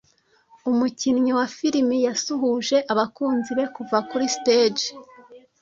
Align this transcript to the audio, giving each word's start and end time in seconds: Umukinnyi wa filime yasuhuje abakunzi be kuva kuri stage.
Umukinnyi 0.69 1.31
wa 1.37 1.47
filime 1.55 1.95
yasuhuje 2.07 2.77
abakunzi 2.91 3.51
be 3.57 3.65
kuva 3.75 3.97
kuri 4.09 4.25
stage. 4.37 4.85